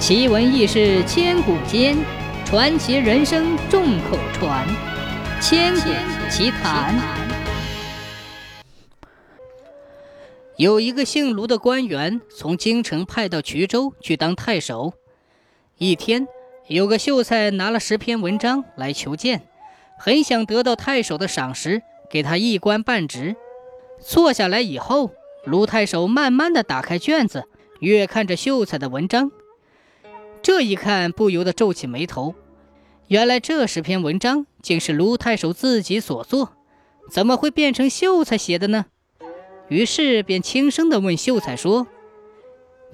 [0.00, 1.94] 奇闻异事千古间，
[2.46, 4.66] 传奇人生众口传。
[5.42, 5.90] 千古
[6.30, 6.98] 奇谈。
[10.56, 14.94] 有一个姓卢的官员从京城派到衢州去当太守。
[15.76, 16.26] 一天，
[16.66, 19.42] 有个秀才拿了十篇文章来求见，
[19.98, 23.36] 很想得到太守的赏识，给他一官半职。
[24.02, 25.10] 坐下来以后，
[25.44, 27.44] 卢太守慢慢的打开卷子，
[27.80, 29.30] 越看着秀才的文章。
[30.42, 32.34] 这一看，不由得皱起眉头。
[33.08, 36.52] 原来这十篇文章竟是卢太守自己所作，
[37.10, 38.86] 怎么会变成秀才写的呢？
[39.68, 41.86] 于是便轻声地问秀才说：“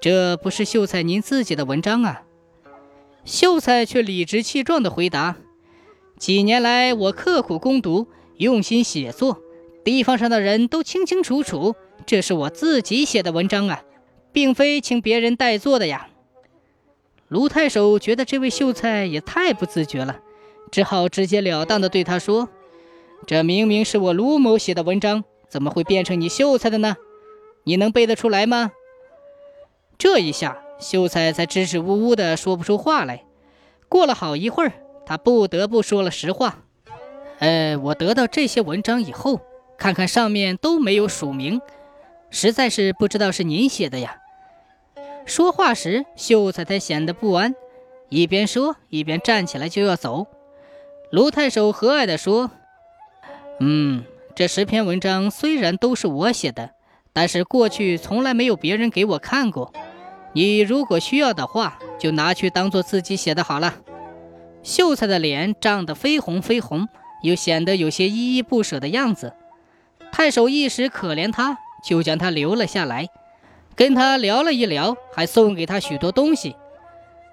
[0.00, 2.22] 这不是秀才您自己的文章啊？”
[3.24, 5.36] 秀才却理直气壮地回答
[6.18, 9.42] ：“几年来，我刻苦攻读，用心写作，
[9.84, 11.74] 地方上的人都清清楚楚，
[12.06, 13.82] 这是我自己写的文章啊，
[14.32, 16.08] 并非请别人代做的呀。”
[17.34, 20.20] 卢太守觉得这位秀才也太不自觉了，
[20.70, 22.48] 只好直截了当地对他说
[23.26, 26.94] ：“这明明是我卢某写的文章，怎么会变成你秀才的呢？
[27.64, 28.70] 你能背得出来吗？”
[29.98, 33.24] 这一下，秀才才支支吾吾的说不出话来。
[33.88, 34.72] 过了好一会儿，
[35.04, 36.62] 他不得不说了实话
[37.40, 39.40] ：“呃，我得到这些文章以后，
[39.76, 41.60] 看看上面都没有署名，
[42.30, 44.18] 实在是不知道是您写的呀。”
[45.26, 47.54] 说话时，秀才才显得不安，
[48.08, 50.26] 一边说一边站起来就要走。
[51.10, 52.50] 卢太守和蔼地说
[53.60, 56.72] ：“嗯，这十篇文章虽然都是我写的，
[57.12, 59.72] 但是过去从来没有别人给我看过。
[60.34, 63.76] 你如果需要的话，就拿去当做自己写的好了。”
[64.62, 66.88] 秀才的脸涨得绯红绯红，
[67.22, 69.34] 又显得有些依依不舍的样子。
[70.10, 73.08] 太守一时可怜他，就将他留了下来。
[73.76, 76.56] 跟他聊了一聊，还送给他许多东西。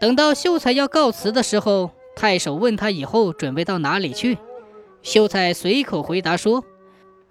[0.00, 4.38] 等到秀才要告辞的时候，太守问他以后准备到哪里去。
[5.02, 6.64] 秀才随口回答说：“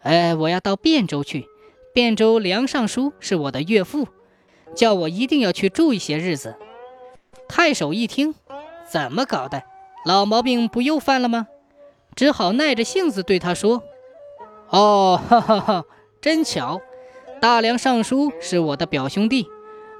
[0.02, 1.48] 哎，我要到汴州去。
[1.94, 4.08] 汴州梁尚书是我的岳父，
[4.76, 6.56] 叫我一定要去住一些日子。”
[7.50, 8.34] 太守一听，
[8.90, 9.64] 怎么搞的？
[10.06, 11.48] 老毛病不又犯了吗？
[12.16, 13.84] 只好耐着性子对他说
[14.70, 15.86] ：“哦，哈哈哈，
[16.22, 16.82] 真巧。”
[17.44, 19.50] 大梁尚书是我的表兄弟，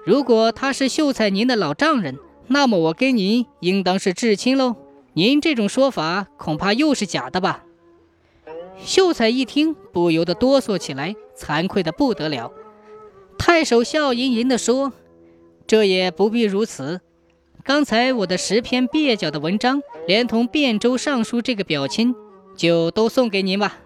[0.06, 2.18] 如果他是秀才您的老丈人，
[2.48, 4.78] 那么我跟您应当是至亲喽。
[5.12, 7.66] 您这种说法恐怕又是假的吧？
[8.86, 12.54] 秀才一听，不由得哆嗦起来，惭愧的不得了。
[13.38, 14.94] 太守笑吟吟地说
[15.68, 17.02] ：“这也不必如此。
[17.66, 22.16] 刚才我的十篇蹩脚的文章，连同汴州尚书这个表亲，
[22.56, 23.80] 就都送给您吧。”